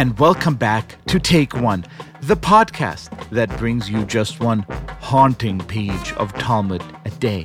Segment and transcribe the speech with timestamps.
[0.00, 1.84] and welcome back to Take One,
[2.22, 4.60] the podcast that brings you just one
[4.98, 7.42] haunting page of Talmud a day.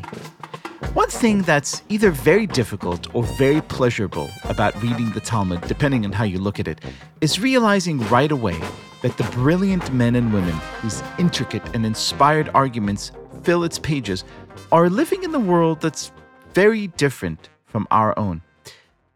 [0.93, 6.13] One thing that's either very difficult or very pleasurable about reading the Talmud, depending on
[6.13, 6.79] how you look at it,
[7.20, 8.57] is realizing right away
[9.01, 13.11] that the brilliant men and women whose intricate and inspired arguments
[13.44, 14.23] fill its pages
[14.72, 16.13] are living in a world that's
[16.53, 18.41] very different from our own.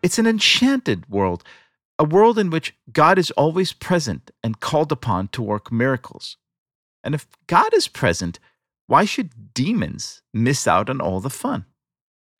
[0.03, 1.45] It's an enchanted world,
[1.99, 6.37] a world in which God is always present and called upon to work miracles.
[7.03, 8.39] And if God is present,
[8.87, 11.65] why should demons miss out on all the fun?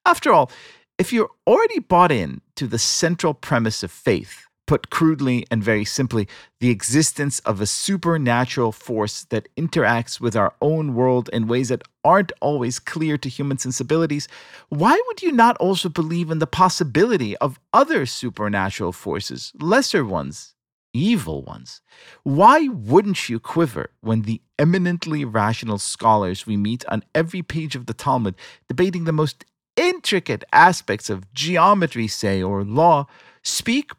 [0.06, 0.50] After all,
[0.98, 5.84] if you're already bought in to the central premise of faith, put crudely and very
[5.84, 6.28] simply,
[6.60, 11.82] the existence of a supernatural force that interacts with our own world in ways that
[12.04, 14.28] aren't always clear to human sensibilities,
[14.70, 20.54] why would you not also believe in the possibility of other supernatural forces, lesser ones,
[20.94, 21.82] evil ones?
[22.22, 27.88] Why wouldn't you quiver when the eminently rational scholars we meet on every page of
[27.88, 28.36] the Talmud
[28.68, 33.08] debating the most intricate aspects of geometry, say, or law,
[33.42, 33.92] speak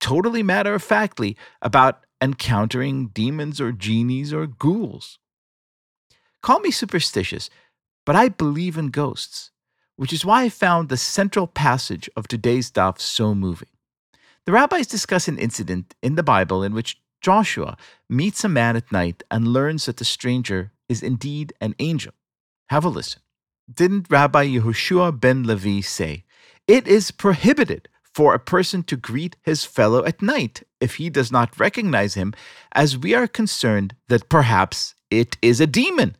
[0.00, 5.18] totally matter of factly about encountering demons or genies or ghouls.
[6.42, 7.50] Call me superstitious,
[8.04, 9.50] but I believe in ghosts,
[9.96, 13.68] which is why I found the central passage of today's daf so moving.
[14.44, 17.76] The rabbis discuss an incident in the Bible in which Joshua
[18.08, 22.12] meets a man at night and learns that the stranger is indeed an angel.
[22.68, 23.22] Have a listen.
[23.72, 26.24] Didn't Rabbi Yehoshua ben Levi say,
[26.68, 31.30] It is prohibited for a person to greet his fellow at night if he does
[31.30, 32.32] not recognize him,
[32.72, 36.16] as we are concerned that perhaps it is a demon.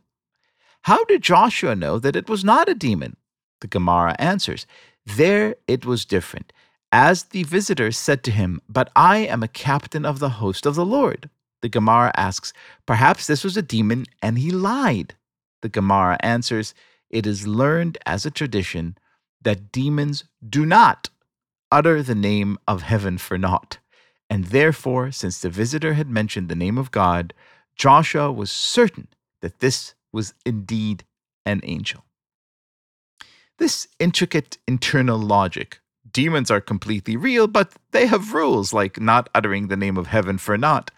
[0.83, 3.17] How did Joshua know that it was not a demon?
[3.63, 4.67] The Gemara answers,
[5.07, 6.53] There it was different.
[6.93, 10.75] As the visitor said to him, But I am a captain of the host of
[10.75, 11.31] the Lord.
[11.63, 12.53] The Gemara asks,
[12.85, 15.15] Perhaps this was a demon and he lied.
[15.63, 16.75] The Gemara answers,
[17.09, 18.99] It is learned as a tradition
[19.41, 21.09] that demons do not
[21.77, 23.77] utter the name of heaven for naught.
[24.31, 27.35] And therefore, since the visitor had mentioned the name of God,
[27.77, 29.09] Joshua was certain
[29.43, 31.05] that this was indeed
[31.45, 32.07] an angel.
[33.59, 39.69] This intricate internal logic demons are completely real, but they have rules like not uttering
[39.69, 40.91] the name of heaven for naught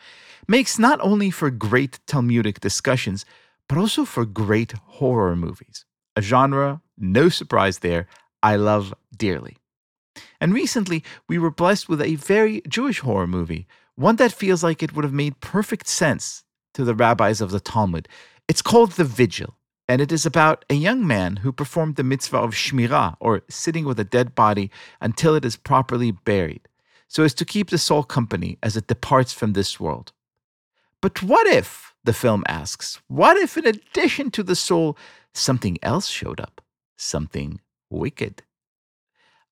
[0.46, 3.26] makes not only for great Talmudic discussions,
[3.68, 5.84] but also for great horror movies.
[6.14, 8.06] A genre, no surprise there,
[8.44, 9.56] I love dearly.
[10.40, 14.82] And recently, we were blessed with a very Jewish horror movie, one that feels like
[14.82, 18.08] it would have made perfect sense to the rabbis of the Talmud.
[18.46, 19.56] It's called The Vigil,
[19.88, 23.84] and it is about a young man who performed the mitzvah of shmirah, or sitting
[23.84, 24.70] with a dead body
[25.00, 26.68] until it is properly buried,
[27.08, 30.12] so as to keep the soul company as it departs from this world.
[31.00, 34.96] But what if, the film asks, what if in addition to the soul,
[35.34, 36.60] something else showed up?
[36.96, 38.42] Something wicked.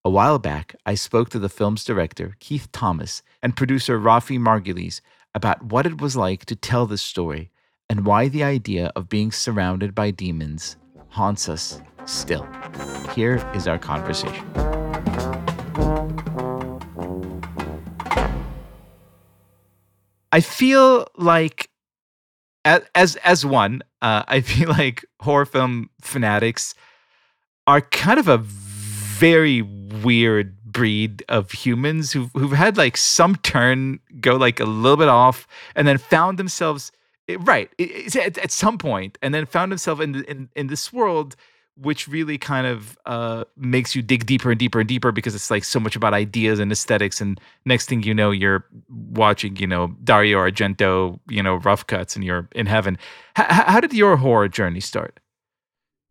[0.07, 5.01] A while back, I spoke to the film's director, Keith Thomas, and producer Rafi Margules
[5.35, 7.51] about what it was like to tell this story
[7.91, 10.77] and why the idea of being surrounded by demons
[11.09, 12.47] haunts us still.
[13.17, 14.47] Here is our conversation.
[20.31, 21.69] I feel like,
[22.65, 26.77] as as one, uh, I feel like horror film fanatics
[27.67, 28.39] are kind of a
[29.19, 34.97] very weird breed of humans who've, who've had like some turn go like a little
[34.97, 36.93] bit off and then found themselves
[37.29, 41.35] eh, right at, at some point and then found themselves in, in, in this world
[41.79, 45.51] which really kind of uh, makes you dig deeper and deeper and deeper because it's
[45.51, 48.65] like so much about ideas and aesthetics and next thing you know you're
[49.13, 52.99] watching you know dario argento you know rough cuts and you're in heaven.
[53.39, 55.21] H- how did your horror journey start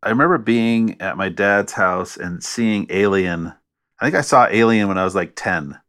[0.05, 3.53] I remember being at my dad's house and seeing Alien.
[3.99, 5.79] I think I saw Alien when I was like 10.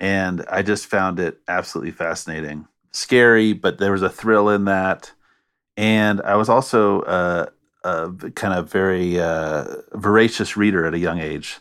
[0.00, 2.66] And I just found it absolutely fascinating.
[2.90, 5.12] Scary, but there was a thrill in that.
[5.76, 7.46] And I was also uh,
[7.84, 11.58] a kind of very uh, voracious reader at a young age.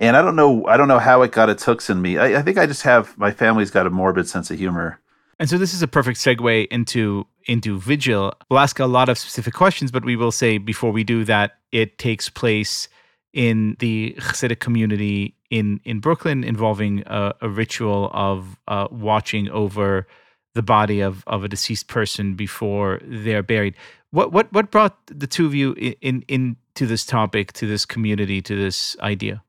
[0.00, 2.18] And I don't know, I don't know how it got its hooks in me.
[2.18, 4.98] I, I think I just have my family's got a morbid sense of humor.
[5.40, 8.34] And so this is a perfect segue into into Vigil.
[8.50, 11.52] We'll ask a lot of specific questions, but we will say before we do that,
[11.72, 12.88] it takes place
[13.32, 20.06] in the Hasidic community in in Brooklyn, involving a, a ritual of uh, watching over
[20.54, 23.74] the body of of a deceased person before they're buried.
[24.10, 27.86] What what what brought the two of you in, in into this topic, to this
[27.86, 29.42] community, to this idea?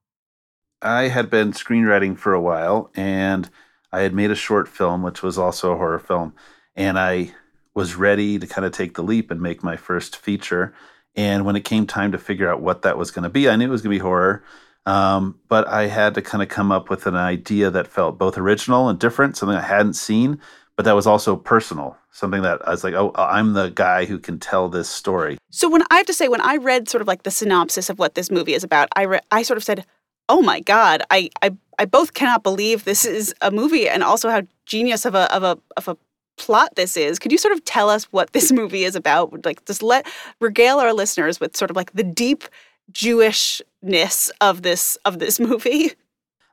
[0.81, 3.49] I had been screenwriting for a while, and
[3.91, 6.33] I had made a short film, which was also a horror film,
[6.75, 7.33] and I
[7.73, 10.73] was ready to kind of take the leap and make my first feature.
[11.15, 13.55] And when it came time to figure out what that was going to be, I
[13.55, 14.43] knew it was going to be horror.
[14.85, 18.38] Um, but I had to kind of come up with an idea that felt both
[18.38, 20.39] original and different, something I hadn't seen,
[20.75, 24.17] but that was also personal, something that I was like, oh, I'm the guy who
[24.17, 25.37] can tell this story.
[25.51, 27.99] So when I have to say, when I read sort of like the synopsis of
[27.99, 29.85] what this movie is about, I re- I sort of said,
[30.27, 34.30] oh my god, I I I both cannot believe this is a movie, and also
[34.30, 35.98] how genius of a of a of a
[36.38, 37.18] plot this is.
[37.18, 39.44] Could you sort of tell us what this movie is about?
[39.44, 40.06] Like, just let
[40.39, 42.44] regale our listeners with sort of like the deep
[42.92, 45.94] Jewishness of this of this movie.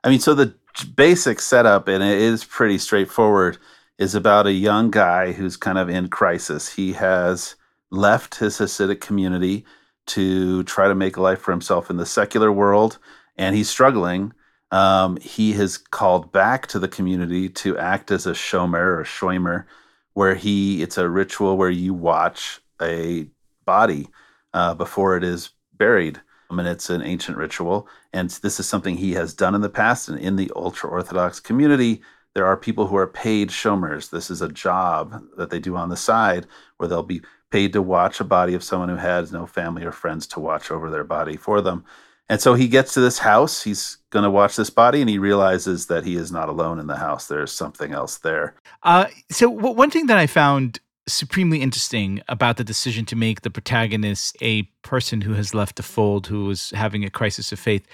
[0.03, 0.55] I mean, so the
[0.95, 3.59] basic setup, and it is pretty straightforward,
[3.99, 6.73] is about a young guy who's kind of in crisis.
[6.73, 7.55] He has
[7.91, 9.63] left his Hasidic community
[10.07, 12.97] to try to make a life for himself in the secular world,
[13.37, 14.33] and he's struggling.
[14.71, 19.65] Um, he has called back to the community to act as a shomer or shoimer,
[20.13, 23.27] where he it's a ritual where you watch a
[23.65, 24.07] body
[24.53, 26.19] uh, before it is buried
[26.49, 27.87] I mean, it's an ancient ritual.
[28.11, 30.09] And this is something he has done in the past.
[30.09, 32.01] And in the ultra Orthodox community,
[32.33, 34.09] there are people who are paid shomers.
[34.09, 37.21] This is a job that they do on the side where they'll be
[37.51, 40.71] paid to watch a body of someone who has no family or friends to watch
[40.71, 41.83] over their body for them.
[42.29, 43.63] And so he gets to this house.
[43.63, 46.87] He's going to watch this body, and he realizes that he is not alone in
[46.87, 47.27] the house.
[47.27, 48.55] There's something else there.
[48.83, 53.41] Uh, so, w- one thing that I found supremely interesting about the decision to make
[53.41, 57.59] the protagonist a person who has left the fold, who is having a crisis of
[57.59, 57.85] faith,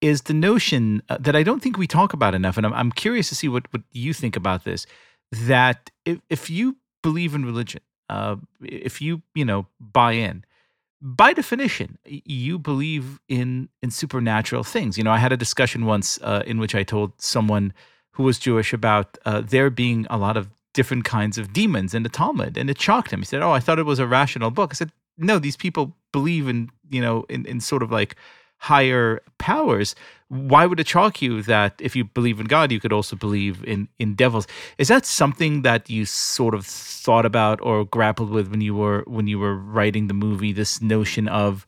[0.00, 2.56] is the notion uh, that I don't think we talk about enough.
[2.56, 4.86] And I'm, I'm curious to see what, what you think about this
[5.30, 7.80] that if, if you believe in religion,
[8.10, 10.44] uh, if you, you know, buy in,
[11.02, 14.96] by definition, you believe in in supernatural things.
[14.96, 17.72] You know, I had a discussion once uh, in which I told someone
[18.12, 22.04] who was Jewish about uh, there being a lot of different kinds of demons in
[22.04, 23.18] the Talmud, and it shocked him.
[23.18, 25.96] He said, "Oh, I thought it was a rational book." I said, "No, these people
[26.12, 28.14] believe in you know in in sort of like
[28.62, 29.94] higher powers.
[30.28, 33.62] Why would it shock you that if you believe in God, you could also believe
[33.64, 34.46] in in devils?
[34.78, 39.04] Is that something that you sort of thought about or grappled with when you were
[39.06, 40.52] when you were writing the movie?
[40.52, 41.66] This notion of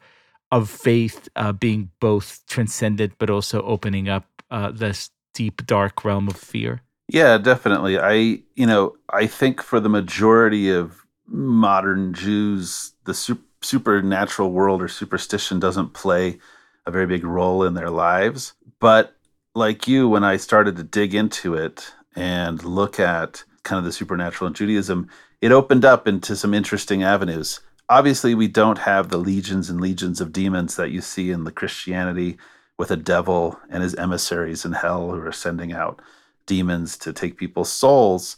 [0.51, 6.29] of faith uh, being both transcendent but also opening up uh, this deep dark realm
[6.29, 6.81] of fear.
[7.09, 7.99] Yeah, definitely.
[7.99, 14.81] I, you know, I think for the majority of modern Jews, the super, supernatural world
[14.81, 16.39] or superstition doesn't play
[16.87, 18.55] a very big role in their lives.
[18.81, 19.15] But
[19.55, 23.93] like you, when I started to dig into it and look at kind of the
[23.93, 25.09] supernatural in Judaism,
[25.41, 27.61] it opened up into some interesting avenues.
[27.89, 31.53] Obviously, we don't have the legions and legions of demons that you see in the
[31.53, 32.39] Christianity
[32.79, 36.01] with a devil and his emissaries in hell who are sending out
[36.47, 38.37] demons to take people's souls.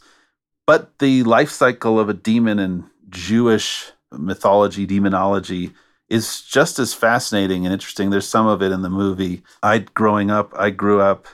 [0.65, 5.71] But the life cycle of a demon in Jewish mythology, demonology,
[6.09, 8.09] is just as fascinating and interesting.
[8.09, 9.43] There's some of it in the movie.
[9.61, 11.27] I, growing up, I grew up,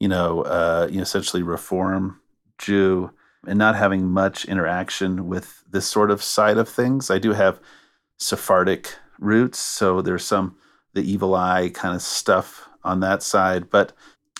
[0.00, 2.20] you know, uh, you know, essentially Reform
[2.58, 3.10] Jew,
[3.46, 7.10] and not having much interaction with this sort of side of things.
[7.10, 7.60] I do have
[8.18, 10.56] Sephardic roots, so there's some
[10.94, 13.70] the evil eye kind of stuff on that side.
[13.70, 13.92] But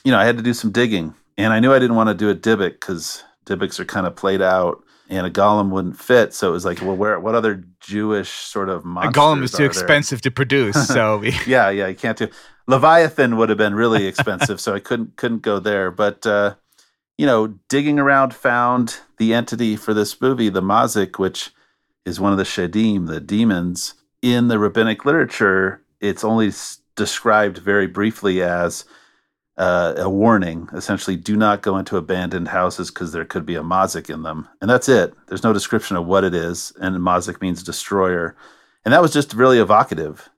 [0.05, 2.15] you know, I had to do some digging and I knew I didn't want to
[2.15, 6.35] do a Dybbuk because Dybbuks are kind of played out and a golem wouldn't fit.
[6.35, 8.85] So it was like, well, where what other Jewish sort of?
[8.85, 10.89] A golem is too expensive to produce.
[10.89, 12.29] So yeah, yeah, you can't do.
[12.67, 15.91] Leviathan would have been really expensive, so I couldn't couldn't go there.
[15.91, 16.57] But uh,
[17.17, 21.51] you know, digging around, found the entity for this movie, the Mazik, which
[22.05, 23.95] is one of the Shedim, the demons.
[24.23, 26.53] In the rabbinic literature, it's only
[26.97, 28.85] described very briefly as
[29.59, 33.63] uh, a warning essentially do not go into abandoned houses because there could be a
[33.63, 34.49] mazik in them.
[34.61, 35.15] And that's it.
[35.29, 36.73] There's no description of what it is.
[36.81, 38.37] And mazik means destroyer.
[38.85, 40.29] And that was just really evocative.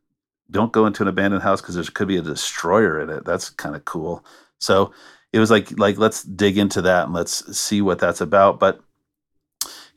[0.50, 3.25] Don't go into an abandoned house because there could be a destroyer in it.
[3.25, 4.25] That's kind of cool.
[4.58, 4.92] So
[5.32, 8.58] it was like like let's dig into that and let's see what that's about.
[8.58, 8.80] But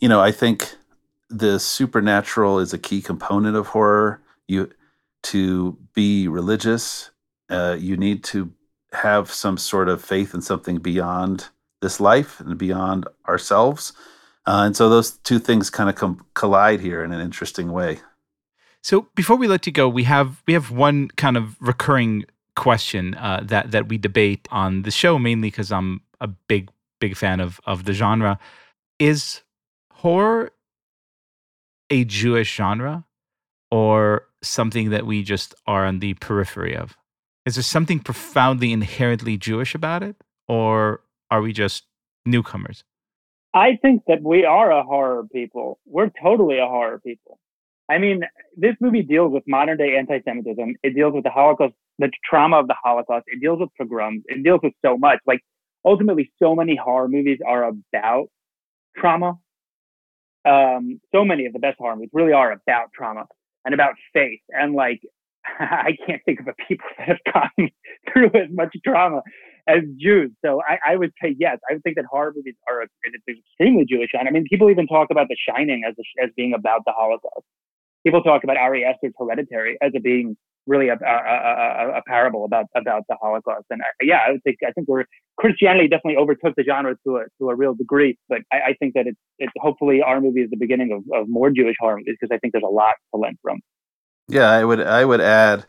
[0.01, 0.75] you know i think
[1.30, 4.22] the supernatural is a key component of horror.
[4.48, 4.70] You
[5.24, 7.12] to be religious
[7.50, 8.51] uh, you need to
[8.92, 11.48] have some sort of faith in something beyond
[11.82, 13.94] this life and beyond ourselves.
[14.46, 18.00] Uh, and so those two things kind of com- collide here in an interesting way.
[18.84, 23.16] So before we let you go, we have we have one kind of recurring question
[23.16, 26.70] uh, that that we debate on the show mainly because I'm a big
[27.00, 28.40] big fan of of the genre.
[29.00, 29.42] Is
[29.92, 30.52] horror
[31.90, 33.06] a Jewish genre
[33.70, 36.98] or something that we just are on the periphery of?
[37.46, 40.16] Is there something profoundly inherently Jewish about it?
[40.48, 41.86] Or are we just
[42.26, 42.84] newcomers?
[43.54, 45.80] I think that we are a horror people.
[45.86, 47.40] We're totally a horror people.
[47.90, 48.22] I mean,
[48.56, 50.76] this movie deals with modern day anti Semitism.
[50.84, 53.26] It deals with the Holocaust, the trauma of the Holocaust.
[53.28, 54.24] It deals with pogroms.
[54.28, 55.20] It deals with so much.
[55.26, 55.42] Like,
[55.84, 58.28] ultimately, so many horror movies are about
[58.96, 59.40] trauma.
[60.46, 63.26] Um, so many of the best horror movies really are about trauma
[63.66, 64.40] and about faith.
[64.50, 65.02] And like,
[65.60, 67.70] I can't think of a people that have gone
[68.12, 69.22] through as much trauma
[69.68, 70.32] as Jews.
[70.44, 71.58] So I, I, would say yes.
[71.70, 74.10] I would think that horror movies are extremely Jewish.
[74.14, 76.94] And I mean, people even talk about The Shining as a, as being about the
[76.96, 77.46] Holocaust.
[78.06, 80.36] People talk about Ari Aster's Hereditary as being
[80.68, 83.66] really a, a, a, a parable about about the Holocaust.
[83.70, 85.06] And I, yeah, I would think I think we're
[85.38, 88.18] Christianity definitely overtook the genre to a to a real degree.
[88.30, 91.30] But I, I think that it's it's hopefully our movie is the beginning of, of
[91.30, 93.60] more Jewish horror movies because I think there's a lot to learn from.
[94.32, 95.66] Yeah, I would I would add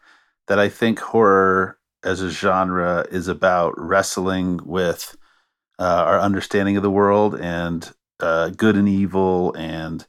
[0.46, 5.16] that I think horror as a genre is about wrestling with
[5.80, 10.06] uh, our understanding of the world and uh, good and evil and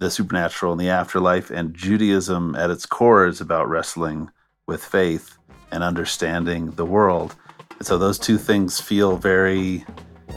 [0.00, 1.48] the supernatural and the afterlife.
[1.52, 4.30] And Judaism at its core is about wrestling
[4.66, 5.38] with faith
[5.70, 7.36] and understanding the world.
[7.78, 9.84] And so those two things feel very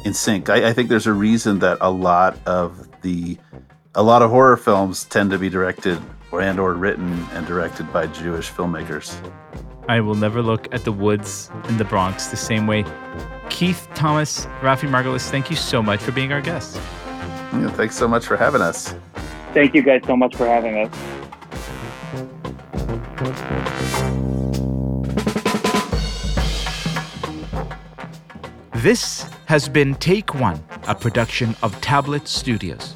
[0.03, 0.51] in sync.
[0.51, 3.39] I, I think there's a reason that a lot of the
[3.95, 5.99] a lot of horror films tend to be directed
[6.41, 9.15] and or written and directed by Jewish filmmakers.
[9.87, 12.83] I will never look at the woods in the Bronx the same way.
[13.49, 16.75] Keith Thomas, Rafi Margules, thank you so much for being our guest.
[17.53, 18.95] Yeah, thanks so much for having us.
[19.53, 20.91] Thank you guys so much for having us.
[28.73, 32.95] This has been Take One, a production of Tablet Studios.